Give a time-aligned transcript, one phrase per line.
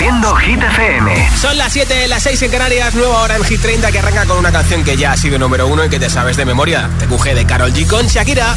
[0.00, 1.30] Haciendo Hit FM.
[1.36, 4.38] Son las 7, las 6 en Canarias, nueva hora en Hit 30 que arranca con
[4.38, 6.88] una canción que ya ha sido número uno y que te sabes de memoria.
[6.98, 8.56] Te cuje de Carol G con Shakira.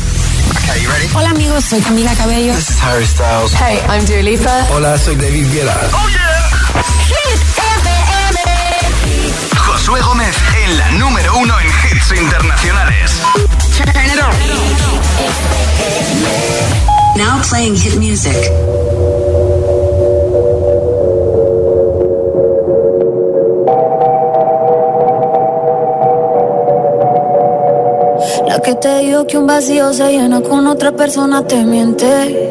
[1.13, 2.53] Hola amigos, soy Camila Cabello.
[2.53, 3.53] This is Harry Styles.
[3.55, 4.67] Hey, I'm Dua Lipa.
[4.71, 5.77] Hola, soy David Guetta.
[5.91, 6.81] Oh yeah.
[7.07, 7.89] Hit FM.
[9.57, 13.21] Josué Gómez en la número uno en hits internacionales.
[17.17, 18.37] Now playing hit music.
[28.63, 32.49] Que te dijo que un vacío se llena con otra persona te miente.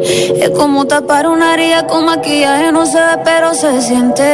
[0.00, 4.24] Es como tapar una herida con maquillaje, no se ve, pero se siente.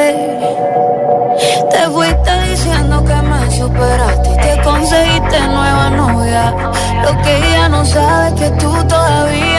[1.71, 6.55] Te fuiste diciendo que me superaste y te conseguiste nueva novia.
[7.03, 9.54] Lo que ella no sabe es que tú todavía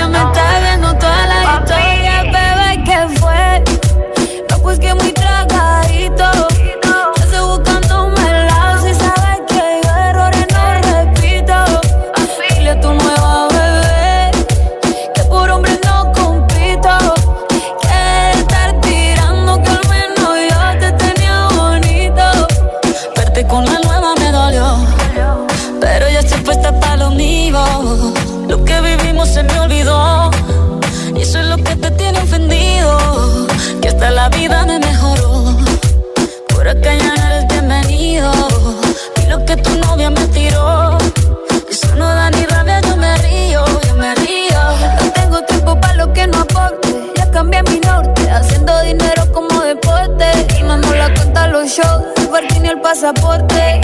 [52.85, 53.81] pasaporte.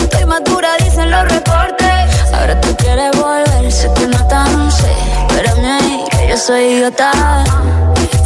[0.00, 2.32] Estoy madura, dicen los reportes.
[2.32, 4.90] Ahora tú quieres volver, sé que no tan sé.
[5.28, 7.12] Espérame que yo soy idiota.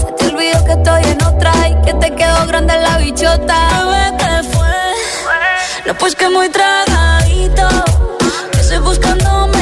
[0.01, 3.59] Se te olvidó que estoy en otra y que te quedó grande la bichota.
[3.79, 4.77] Bebé, ¿qué fue?
[5.87, 7.67] No, pues que muy tragadito.
[8.53, 9.62] Que estoy buscándome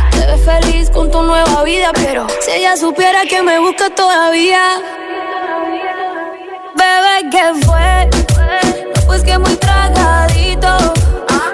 [0.41, 4.81] feliz con tu nueva vida, pero si ella supiera que me busca todavía.
[6.75, 8.09] Bebé, ¿qué fue?
[9.05, 10.77] pues que muy tragadito.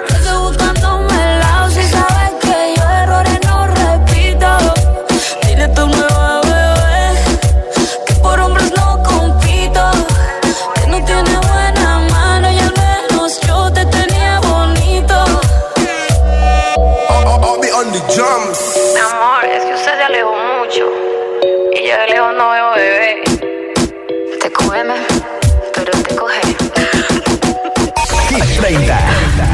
[0.08, 4.48] Estoy buscándome el lado si sabes que yo errores no repito.
[5.46, 7.40] Dile tu nueva bebé
[8.06, 9.90] que por hombres no compito.
[10.74, 15.16] Que no tiene buena mano y al menos yo te tenía bonito.
[17.10, 18.47] I'll, be on the drums.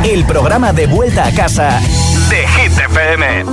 [0.04, 1.80] El programa de vuelta a casa
[2.28, 3.44] de Hit FM.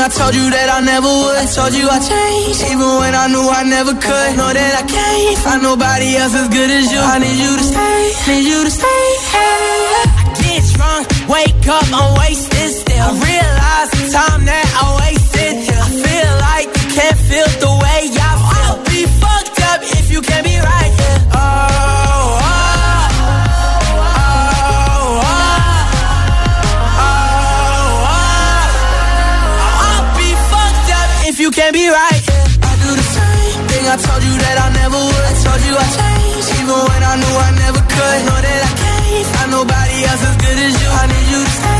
[0.00, 1.44] I told you that I never would.
[1.52, 4.30] Told you I changed, even when I knew I never could.
[4.32, 6.98] Know that I can't find nobody else as good as you.
[6.98, 9.04] I need you to stay, need you to stay.
[9.36, 12.20] I get drunk, wake up, I'm
[14.10, 15.54] time that I wasted.
[15.70, 18.74] I feel like you can't feel the way I feel.
[18.74, 21.20] I'll be fucked up if you can't be right here.
[21.30, 21.38] Oh.
[22.42, 22.50] oh.
[26.98, 27.30] Oh
[29.78, 32.22] I'll be fucked up if you can't be right.
[32.26, 32.66] Yeah.
[32.66, 35.24] I do the same thing I told you that I never would.
[35.30, 38.18] I told you I changed, even when I knew I never could.
[38.26, 40.88] Know that I can't find nobody else as good as you.
[40.98, 41.79] I need you to stay,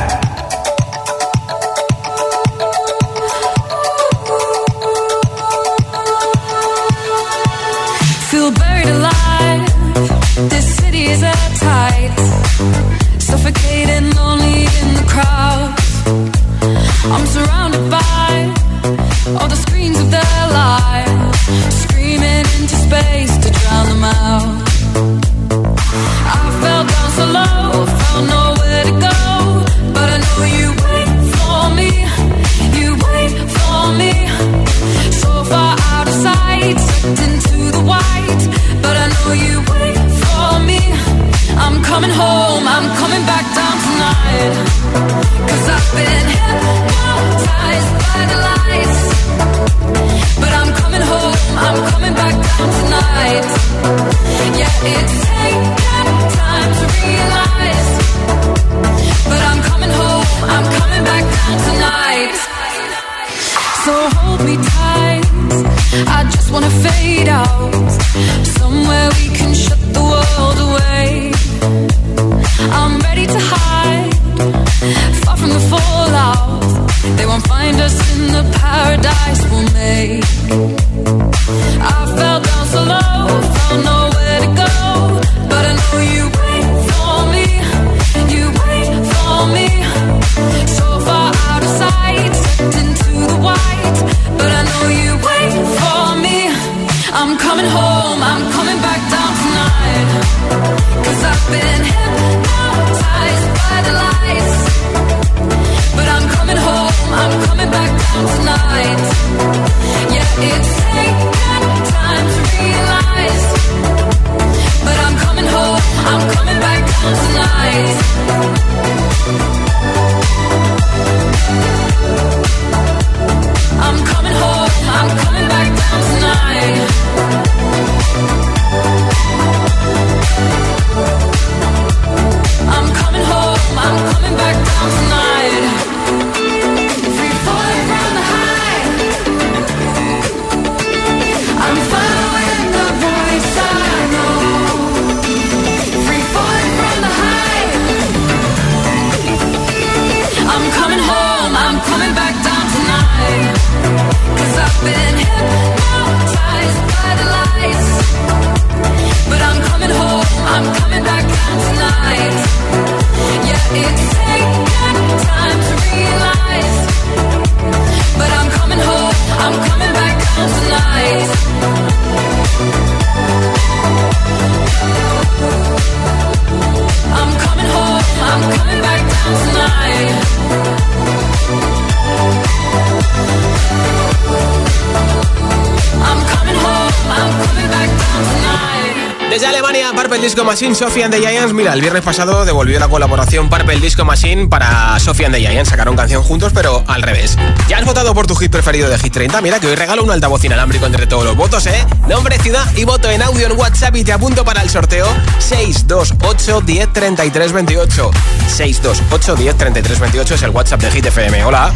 [190.61, 191.53] Machine, Sophie and the Giants.
[191.55, 195.71] Mira, el viernes pasado devolvió la colaboración Purple Disco Machine para Sophie and the Giants.
[195.71, 197.35] Sacaron canción juntos, pero al revés.
[197.67, 199.41] Ya has votado por tu hit preferido de Hit 30.
[199.41, 201.83] Mira que hoy regalo un altavoz inalámbrico entre todos los votos, ¿eh?
[202.07, 205.07] Nombre, ciudad y voto en audio en WhatsApp y te apunto para el sorteo
[205.39, 208.11] 628 10 33 28.
[208.47, 211.43] 628 10 33 28 es el WhatsApp de Hit FM.
[211.43, 211.73] Hola.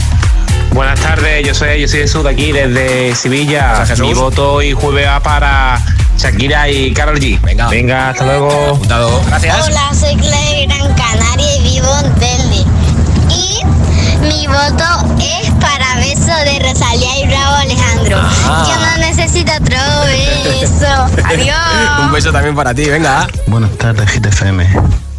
[0.74, 3.84] Buenas tardes, yo soy, yo soy Jesús de aquí, desde Sevilla.
[4.00, 5.84] Mi voto hoy jueves para
[6.18, 7.40] Shakira y Carol G.
[7.42, 7.68] Venga.
[7.70, 8.50] Venga, hasta luego.
[8.76, 9.22] Apuntado.
[9.28, 9.68] Gracias.
[9.68, 12.66] Hola, soy Clay Gran Canaria y vivo en Telde.
[13.30, 13.62] Y
[14.22, 18.18] mi voto es para beso de Rosalía y Bravo Alejandro.
[18.22, 18.66] Ah.
[18.68, 21.24] Yo no necesito otro beso.
[21.26, 22.00] Adiós.
[22.00, 23.28] Un beso también para ti, venga.
[23.48, 24.68] Buenas tardes, GTFM.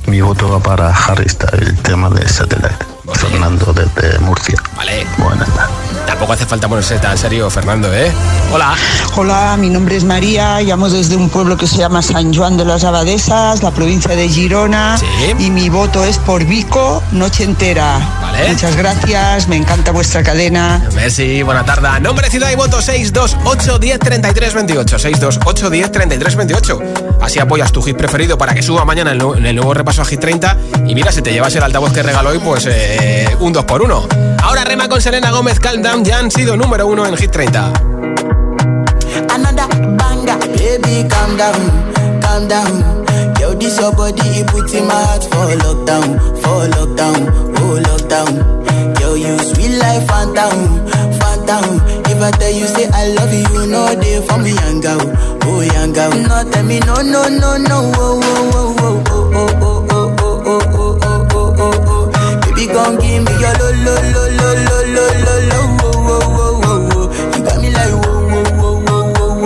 [0.07, 2.77] Mi voto va para Harry Styles, el tema de Satellite.
[3.15, 4.57] Fernando desde Murcia.
[4.77, 5.07] Vale.
[5.19, 5.86] Buenas tardes.
[6.07, 8.13] Tampoco hace falta ponerse tan serio, Fernando, ¿eh?
[8.53, 8.75] Hola.
[9.17, 12.65] Hola, mi nombre es María, llamo desde un pueblo que se llama San Juan de
[12.65, 14.99] las Abadesas, la provincia de Girona.
[15.39, 17.99] Y mi voto es por Vico, noche entera.
[18.21, 18.51] Vale.
[18.51, 20.83] Muchas gracias, me encanta vuestra cadena.
[20.95, 22.01] Messi, buena tarde.
[22.01, 24.99] Nombre, ciudad y voto 628 10 33 28.
[24.99, 26.83] 628 10 33 28.
[27.21, 30.21] Así apoyas tu hit preferido para que suba mañana en el nuevo repaso a Hit
[30.21, 30.57] 30.
[30.87, 33.83] Y mira, si te llevas el altavoz que regaló hoy, pues eh, un 2 por
[33.83, 34.09] 1
[34.43, 37.73] Ahora rema con Selena Gómez, Calm Down, ya han sido número uno en Hit 30.
[39.31, 43.05] Another banger, baby, calm down, calm down.
[43.41, 49.01] Yo, this your body, it puts in my heart for lockdown, for lockdown, oh lockdown.
[49.01, 50.87] Yo, you sweet life, phantom,
[51.19, 51.81] phantom.
[52.07, 55.01] If I tell you, say I love you, you know they for me, young girl,
[55.45, 56.11] oh young girl.
[56.11, 60.27] No, tell me, no, no, no, no, oh, oh, oh, oh, oh, oh, oh.
[62.77, 65.66] gon' give me your lo lo lo lo lo lo lo lo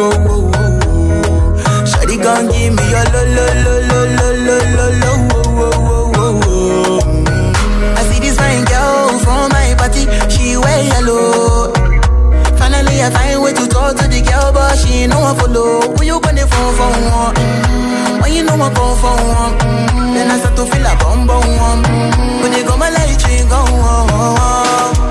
[0.01, 0.63] wo wo wo.
[1.91, 5.99] Shawty gon' give me your lo lo lo lo lo lo lo lo wo wo
[6.17, 6.55] wo wo.
[7.99, 10.03] I see this fine girl from my party,
[10.33, 11.73] she wear yellow.
[12.59, 15.81] Finally I find way to talk to the girl, but she ain't no one follow.
[15.97, 16.91] Who you gonna phone for
[17.21, 17.35] one?
[18.23, 19.55] When you know I come for one,
[20.15, 21.83] then I start to feel a bum bum one.
[22.43, 25.10] When you go my light, you go on.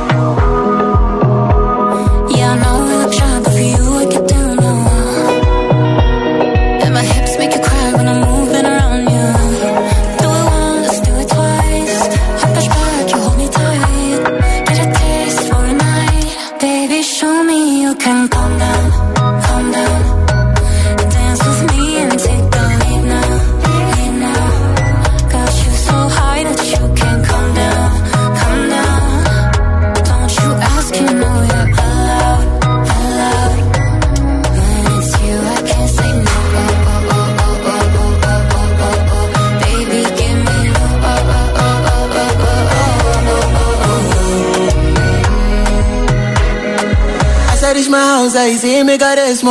[48.40, 49.44] I say make a rest.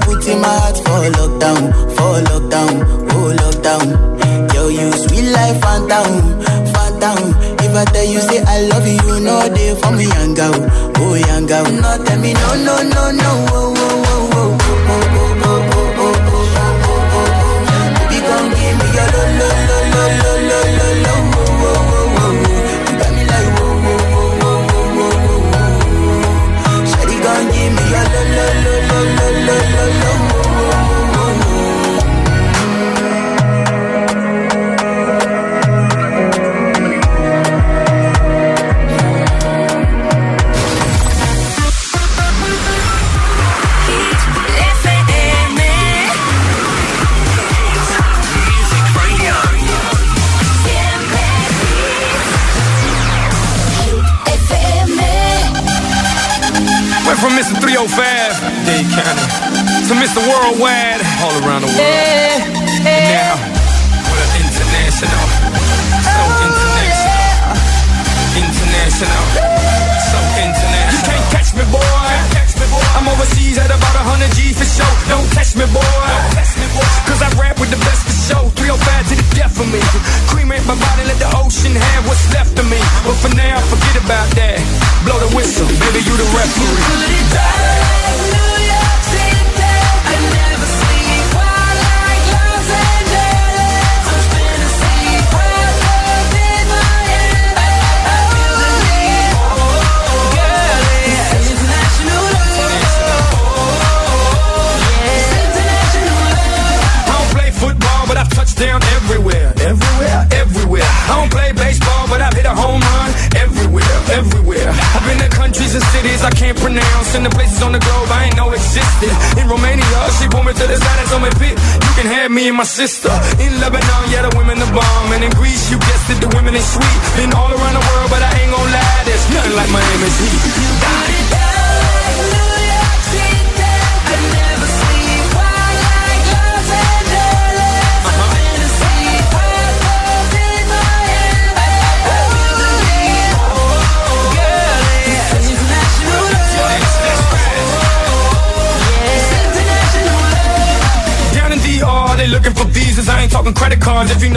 [0.00, 1.62] Puts in my heart for lockdown,
[1.96, 2.72] for lockdown,
[3.12, 4.54] oh lockdown.
[4.54, 6.40] Yo, you sweet life, phantom,
[6.72, 7.34] phantom.
[7.60, 10.54] If I tell you, say I love you, you know they for me, young girl,
[10.98, 11.64] oh young girl.
[11.64, 13.74] No, tell me, no, no, no, no, oh,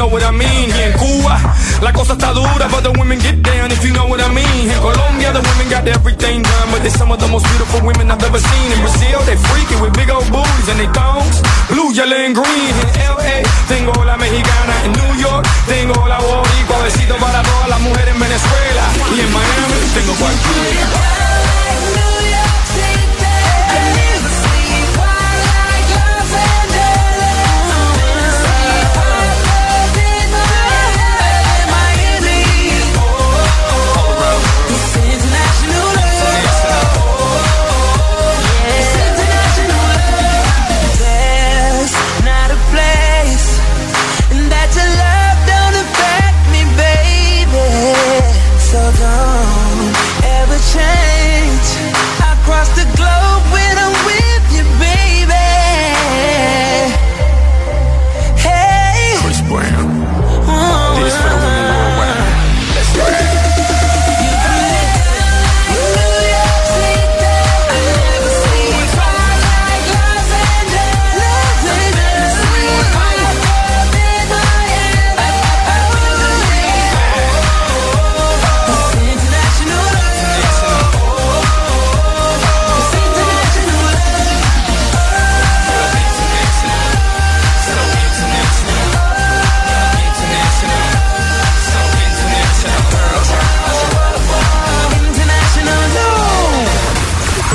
[0.01, 0.73] know what I mean.
[0.97, 1.37] Cuba,
[1.81, 4.65] la cosa está dura, but the women get down if you know what I mean.
[4.65, 8.09] In Colombia, the women got everything done, but they're some of the most beautiful women
[8.09, 8.67] I've ever seen.
[8.73, 11.37] In Brazil, they freaky with big old booties and they thongs,
[11.69, 12.73] blue, yellow, and green.
[12.81, 14.73] In LA, tengo la mexicana.
[14.89, 16.77] In New York, tengo la boricua.
[16.81, 18.83] Besito para todas las mujeres en Venezuela.
[19.13, 21.40] Y en Miami, tengo cualquiera.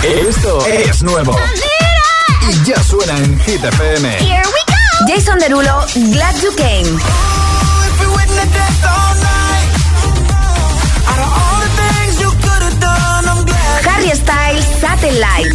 [0.07, 1.37] Es nuevo.
[2.49, 4.09] Y ya suena en Hit FM.
[4.19, 5.07] Here we go.
[5.09, 6.99] Jason Derulo, Glad You Came.
[13.83, 15.53] Harry Styles, Satellite.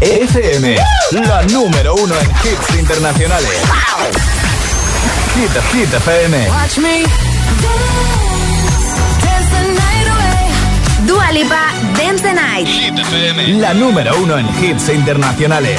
[0.00, 0.76] FM,
[1.12, 3.50] la número uno en hits internacionales.
[5.34, 6.48] Hit, Hit FM.
[6.48, 7.04] Watch me
[11.06, 12.66] Dua Lipa, Dance the Night.
[12.66, 15.78] Hit FM, la número uno en hits internacionales.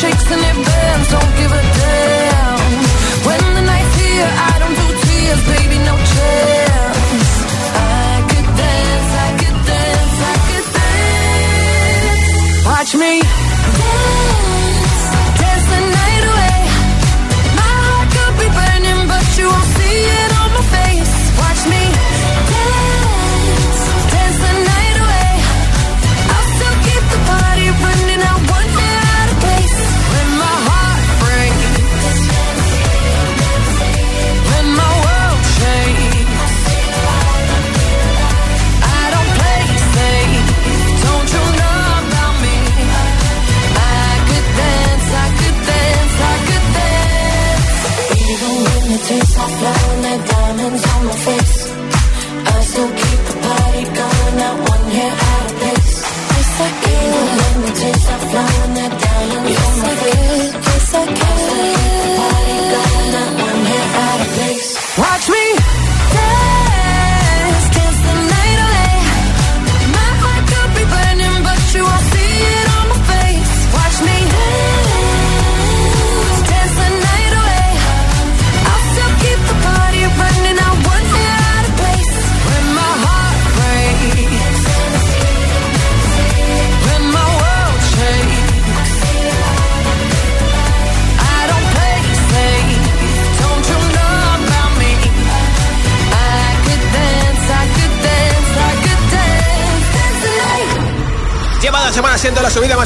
[0.00, 1.10] shakes and it bends.
[1.10, 2.19] Don't give a damn.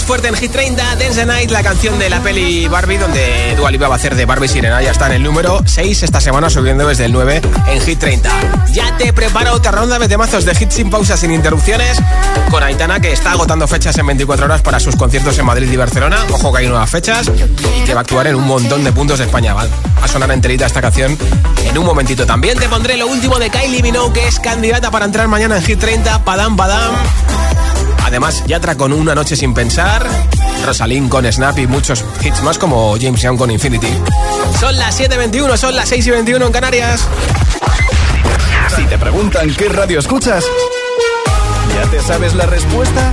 [0.05, 3.89] Fuerte en Hit 30, Dance Night, la canción de la peli Barbie, donde Dua Lipa
[3.89, 6.87] va a hacer de Barbie Sirena, ya está en el número 6 esta semana, subiendo
[6.87, 8.31] desde el 9 en Hit 30.
[8.73, 11.99] Ya te preparo otra ronda de temazos de hit sin pausas, sin interrupciones,
[12.51, 15.77] con Aitana, que está agotando fechas en 24 horas para sus conciertos en Madrid y
[15.77, 16.19] Barcelona.
[16.33, 19.19] Ojo que hay nuevas fechas y que va a actuar en un montón de puntos
[19.19, 19.55] de España.
[19.55, 19.67] Va
[20.03, 21.17] a sonar enterita esta canción
[21.65, 22.27] en un momentito.
[22.27, 25.63] También te pondré lo último de Kylie Minogue, que es candidata para entrar mañana en
[25.63, 26.95] Hit 30, Padam Padam.
[28.05, 30.07] Además, Yatra con Una Noche Sin Pensar,
[30.65, 33.89] Rosalind con Snap y muchos hits más como James Young con Infinity.
[34.61, 37.09] Son las 7.21, son las 6.21 en Canarias.
[38.77, 40.45] Si te preguntan qué radio escuchas,
[41.75, 43.13] ¿ya te sabes la respuesta?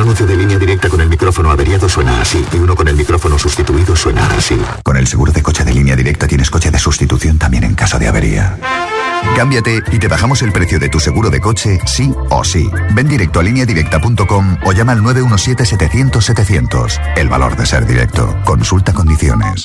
[0.00, 2.96] Un anuncio de línea directa con el micrófono averiado suena así y uno con el
[2.96, 4.58] micrófono sustituido suena así.
[4.82, 7.98] Con el seguro de coche de línea directa tienes coche de sustitución también en caso
[7.98, 8.56] de avería.
[9.36, 12.70] Cámbiate y te bajamos el precio de tu seguro de coche, sí o sí.
[12.94, 16.98] Ven directo a lineadirecta.com o llama al 917-700-700.
[17.16, 18.34] El valor de ser directo.
[18.46, 19.64] Consulta condiciones.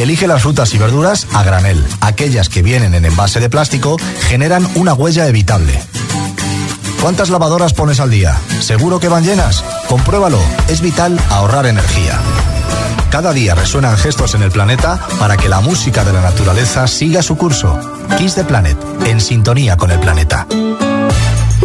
[0.00, 1.86] Elige las frutas y verduras a granel.
[2.00, 5.80] Aquellas que vienen en envase de plástico generan una huella evitable.
[7.00, 8.38] ¿Cuántas lavadoras pones al día?
[8.60, 9.64] ¿Seguro que van llenas?
[9.88, 12.20] Compruébalo, es vital ahorrar energía.
[13.10, 17.22] Cada día resuenan gestos en el planeta para que la música de la naturaleza siga
[17.22, 17.78] su curso.
[18.18, 20.46] Kiss the Planet, en sintonía con el planeta.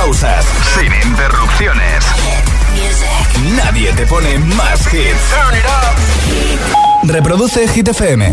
[0.00, 2.04] pausas, sin interrupciones.
[3.54, 5.26] Nadie te pone más hits.
[7.02, 8.32] Reproduce Hit FM.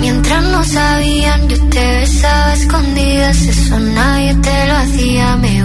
[0.00, 3.42] Mientras no sabían, yo te besaba escondidas.
[3.42, 5.64] Eso nadie te lo hacía, me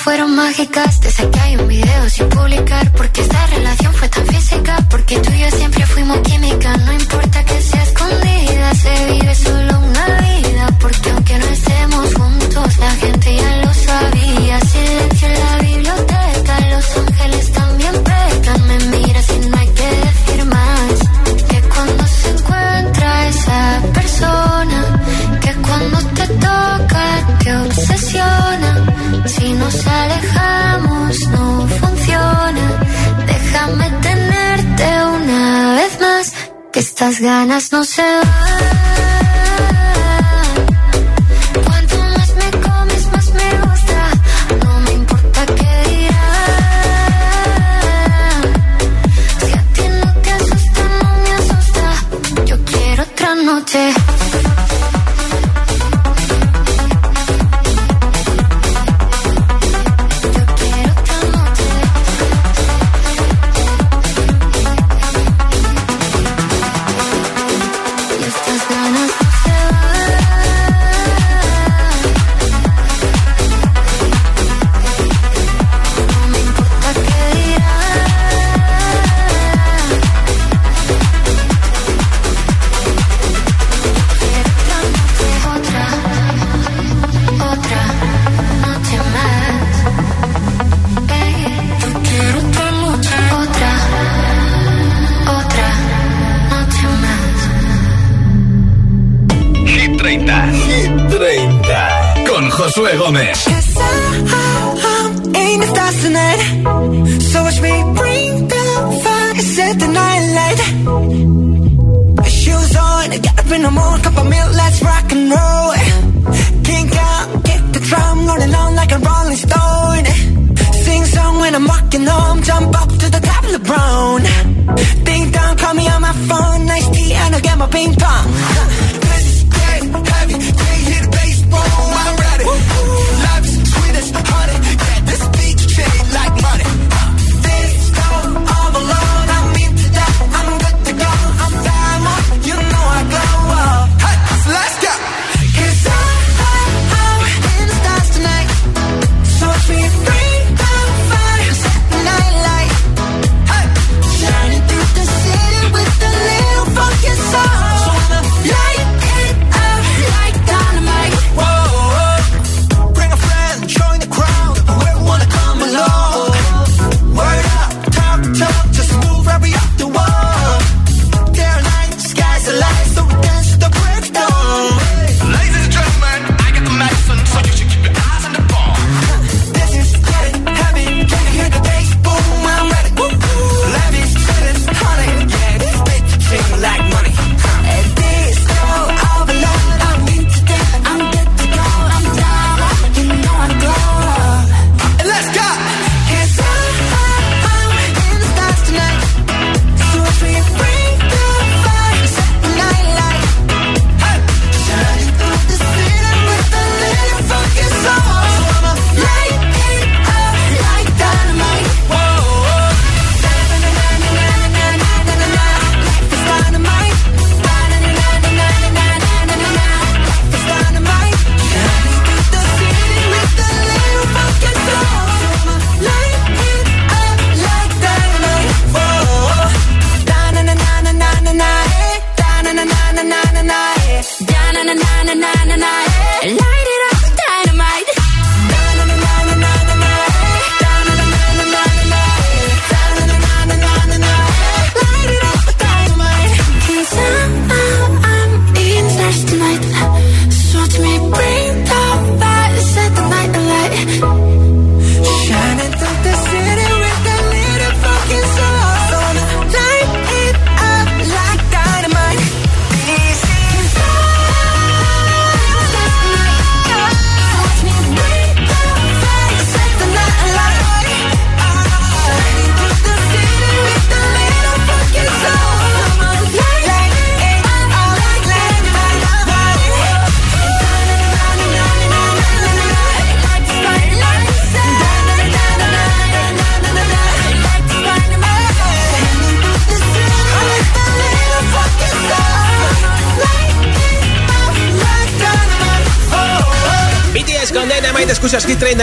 [0.00, 1.00] fueron mágicas.
[1.00, 1.10] Te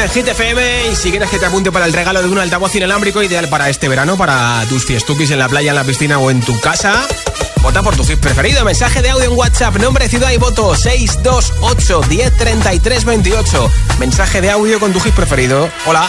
[0.08, 2.76] en Hit FM y si quieres que te apunte para el regalo de un altavoz
[2.76, 6.30] inalámbrico ideal para este verano, para tus fiestukis en la playa, en la piscina o
[6.30, 7.06] en tu casa,
[7.62, 8.64] vota por tu hit preferido.
[8.64, 13.72] Mensaje de audio en WhatsApp, nombre, ciudad y voto 628 1033 28.
[14.00, 15.70] Mensaje de audio con tu hit preferido.
[15.86, 16.08] Hola.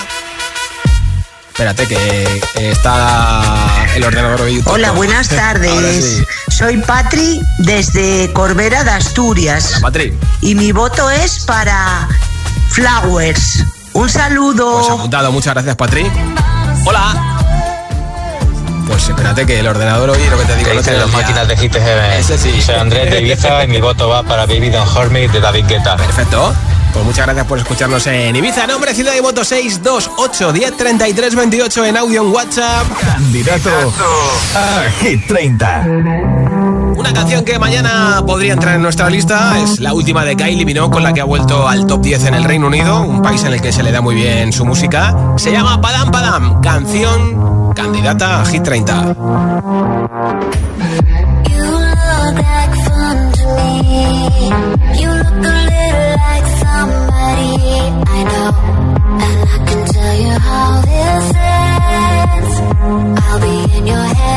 [1.48, 4.62] Espérate que está el ordenador hoy.
[4.66, 6.22] Hola, buenas tardes.
[6.50, 9.70] Soy Patri desde Corbera de Asturias.
[9.70, 10.14] Hola, Patri.
[10.40, 12.08] Y mi voto es para
[12.70, 13.64] Flowers.
[13.98, 14.78] Un saludo.
[14.78, 16.06] Pues apuntado, muchas gracias, Patri.
[16.84, 17.36] Hola.
[18.86, 20.70] Pues espérate que el ordenador hoy lo que te digo.
[20.72, 21.74] No las máquinas de Hit
[22.16, 22.62] Ese sí.
[22.62, 25.66] Soy Andrés de Ibiza y mi voto va para Baby Don't Hurt Me de David
[25.66, 25.96] Guetta.
[25.96, 26.54] Perfecto.
[26.92, 28.68] Pues muchas gracias por escucharnos en Ibiza.
[28.68, 32.86] Nombre, ciudad y voto 628 1033 28 en audio en WhatsApp.
[33.00, 33.92] Candidato
[34.54, 36.37] a Hit 30.
[36.96, 40.90] Una canción que mañana podría entrar en nuestra lista es la última de Kylie Minogue
[40.92, 43.52] con la que ha vuelto al top 10 en el Reino Unido, un país en
[43.52, 45.14] el que se le da muy bien su música.
[45.36, 49.14] Se llama Padam Padam, canción candidata a Hit 30.
[58.18, 58.52] I know,
[59.24, 62.54] and I can tell you how this ends.
[63.22, 64.27] I'll be in your head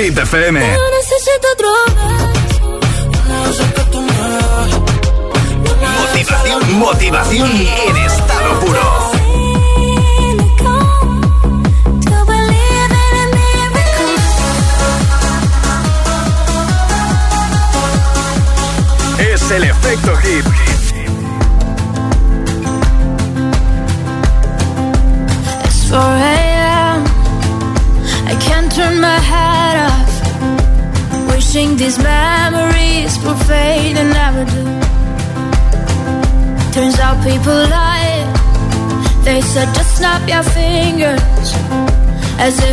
[0.00, 0.89] Suena Hit FM.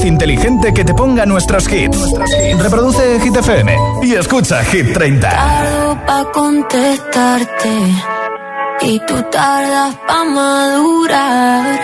[0.00, 2.12] altavoz inteligente que te ponga nuestros hits.
[2.58, 5.28] Reproduce Hit FM y escucha Hit 30.
[5.28, 7.72] Tardo pa contestarte
[8.82, 11.80] y tú tardas pa madurar.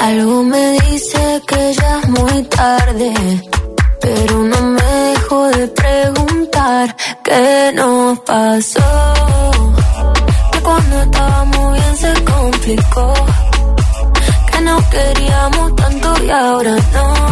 [0.00, 3.12] Algo me dice que ya es muy tarde,
[4.00, 9.14] pero no me dejo de preguntar qué nos pasó.
[10.52, 13.14] Que cuando estábamos bien se complicó,
[14.50, 17.31] que no queríamos tanto y ahora no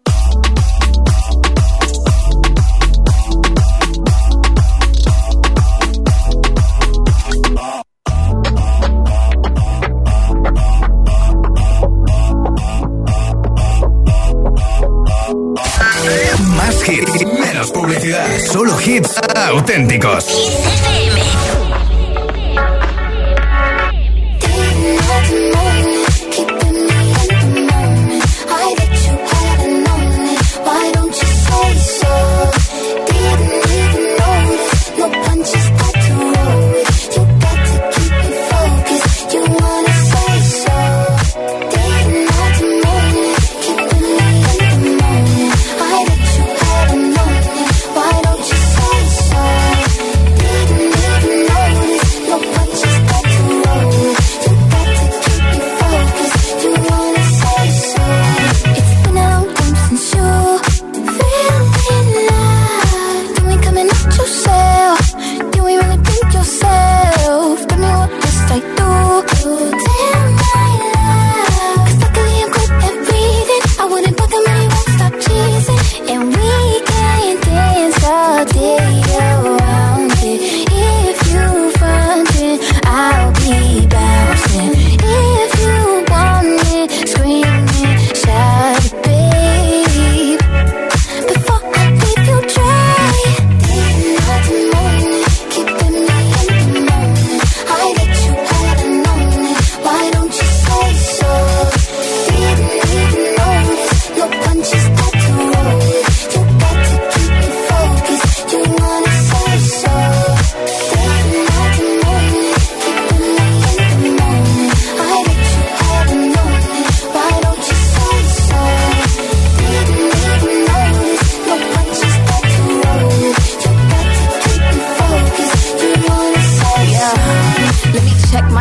[19.61, 20.70] Auténticos.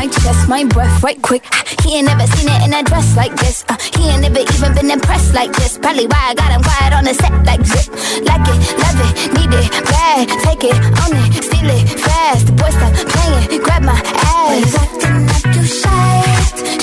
[0.00, 1.44] My chest, my breath right quick.
[1.82, 3.66] He ain't never seen it in a dress like this.
[3.68, 5.76] Uh, he ain't never even been impressed like this.
[5.76, 7.86] Probably why I got him quiet on the set like zip.
[8.24, 10.24] Like it, love it, need it, bad.
[10.46, 12.46] Take it, own it, steal it, fast.
[12.46, 14.72] The boy stop playing, grab my ass.
[14.80, 16.16] acting like you shy.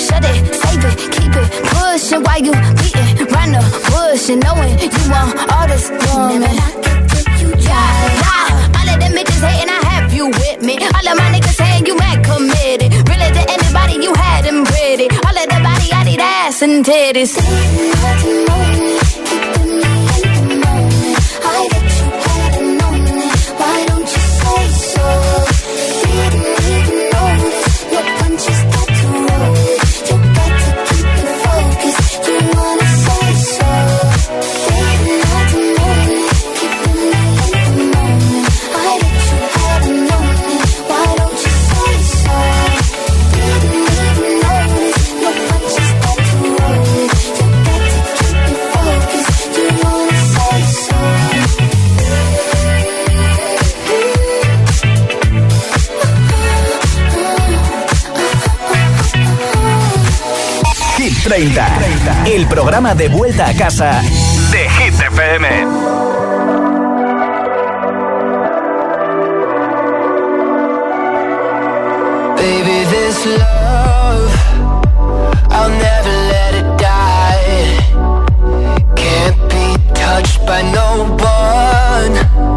[0.06, 4.78] Shut it, save it, keep it pushing Why you beating round the bush and knowing
[4.78, 6.54] you want all this woman.
[7.66, 7.90] Yeah,
[8.22, 8.78] yeah.
[8.78, 10.78] All of them bitches hating, I have you with me.
[10.78, 12.97] All of my niggas saying you mad committed.
[13.28, 15.10] Really to anybody, you had them pretty.
[15.10, 18.67] All of the body, I need ass and titties.
[61.28, 62.26] 30.
[62.26, 64.02] El programa de vuelta a casa
[64.52, 65.48] de Hit FM.
[73.26, 74.32] love,
[75.52, 77.82] I'll never let it die.
[78.96, 82.57] Can't be touched by no one.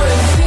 [0.00, 0.43] love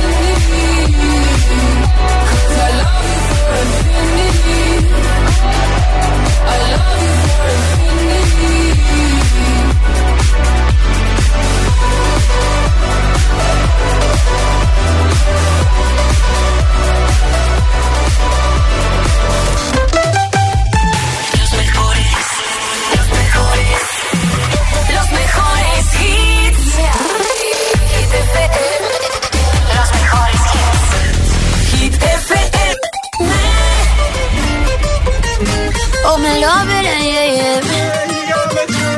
[36.47, 37.59] Love it, yeah, yeah.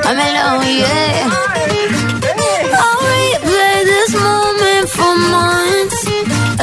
[0.07, 1.29] I'm alone, yeah.
[2.77, 5.99] I'll replay this moment for months.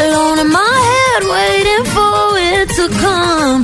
[0.04, 3.60] Alone in my head, waiting for it to come.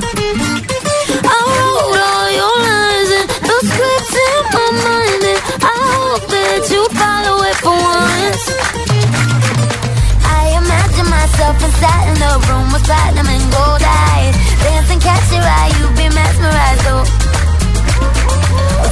[1.23, 6.61] I wrote all your lines and the scripts in my mind, and I hope that
[6.73, 8.43] you follow it for once.
[10.27, 14.35] I imagine myself inside in the room with platinum and gold eyes.
[14.63, 16.87] Dancing, catch your eye, you be mesmerized.
[16.91, 17.03] Oh,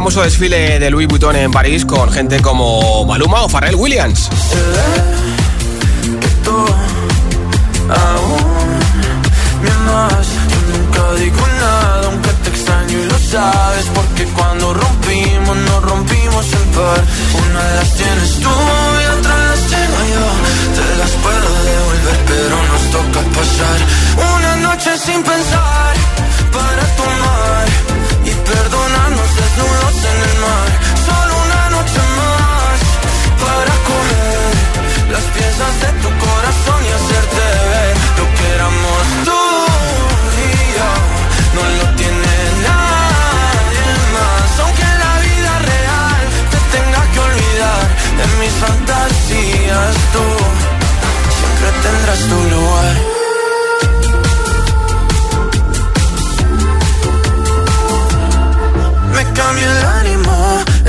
[0.00, 4.30] Famoso desfile de Louis Vuitton en París con gente como Maluma o Pharrell Williams.
[13.30, 13.86] sabes.
[13.94, 17.02] Porque cuando rompimos, nos rompimos en par.
[17.44, 18.54] Una de las tienes tú
[19.02, 20.26] y otra las tengo yo.
[20.78, 23.78] Te las puedo devolver, pero nos toca pasar
[24.34, 25.94] una noche sin pensar
[26.56, 27.66] para tomar
[28.24, 29.39] y perdonarnos
[30.40, 32.78] Solo una noche más
[33.44, 34.52] para coger
[35.12, 39.42] las piezas de tu corazón y hacerte ver lo que éramos tú
[40.44, 40.90] y yo.
[41.56, 42.32] No lo tiene
[42.68, 43.86] nadie
[44.16, 46.22] más, aunque en la vida real
[46.52, 47.82] te tenga que olvidar
[48.18, 49.94] de mis fantasías.
[50.14, 50.24] Tú
[51.36, 53.20] siempre tendrás tu lugar.
[59.40, 59.99] cambia el ánimo,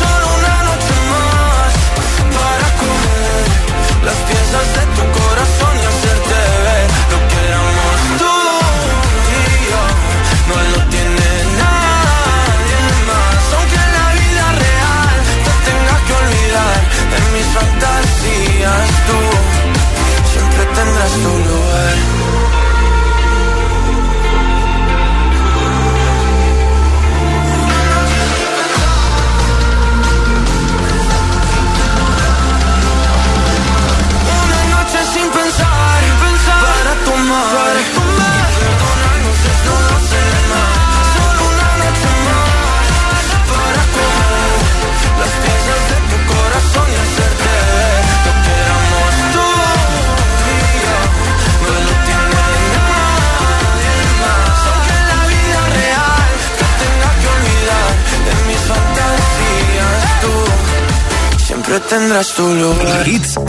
[0.00, 1.70] Solo una noche más
[2.36, 3.44] para comer
[4.06, 6.36] las piezas de tu corazón y hacerte
[6.66, 8.34] ver lo que éramos tú
[9.36, 9.82] y yo.
[10.48, 11.28] No lo tiene
[11.62, 15.16] nadie más, aunque en la vida real
[15.46, 16.76] te tenga que olvidar
[17.12, 18.86] de mis fantasías.
[19.08, 19.18] Tú
[20.32, 21.32] siempre tendrás tu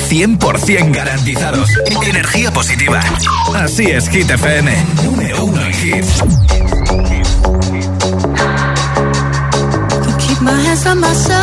[0.09, 1.69] 100% garantizados.
[2.03, 3.01] Energía positiva.
[3.55, 4.71] Así es, Hit FM.
[5.03, 6.23] Número uno en hits.
[10.19, 11.42] Keep my hands on myself.